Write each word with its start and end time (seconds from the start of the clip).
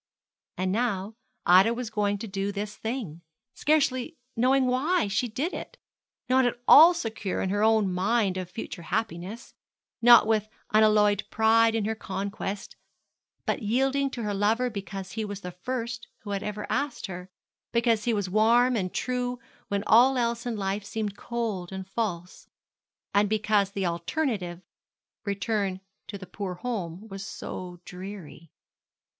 And 0.57 0.71
now 0.71 1.13
Ida 1.45 1.75
was 1.75 1.91
going 1.91 2.17
to 2.17 2.27
do 2.27 2.51
this 2.51 2.75
thing, 2.75 3.21
scarcely 3.53 4.17
knowing 4.35 4.65
why 4.65 5.07
she 5.07 5.27
did 5.27 5.53
it, 5.53 5.77
not 6.27 6.43
at 6.43 6.59
all 6.67 6.95
secure 6.95 7.39
in 7.39 7.51
her 7.51 7.61
own 7.61 7.93
mind 7.93 8.35
of 8.35 8.49
future 8.49 8.81
happiness; 8.81 9.53
not 10.01 10.25
with 10.25 10.49
unalloyed 10.73 11.25
pride 11.29 11.75
in 11.75 11.85
her 11.85 11.93
conquest, 11.93 12.75
but 13.45 13.61
yielding 13.61 14.09
to 14.09 14.23
her 14.23 14.33
lover 14.33 14.71
because 14.71 15.11
he 15.11 15.23
was 15.23 15.41
the 15.41 15.51
first 15.51 16.07
who 16.21 16.31
had 16.31 16.41
ever 16.41 16.65
asked 16.67 17.05
her; 17.05 17.29
because 17.71 18.05
he 18.05 18.11
was 18.15 18.27
warm 18.27 18.75
and 18.75 18.95
true 18.95 19.37
when 19.67 19.83
all 19.85 20.17
else 20.17 20.47
in 20.47 20.55
life 20.55 20.83
seemed 20.83 21.15
cold 21.15 21.71
and 21.71 21.87
false; 21.87 22.47
and 23.13 23.29
because 23.29 23.69
the 23.69 23.85
alternative 23.85 24.63
return 25.25 25.79
to 26.07 26.17
the 26.17 26.25
poor 26.25 26.55
home 26.55 27.07
was 27.07 27.23
so 27.23 27.77
dreary. 27.85 28.49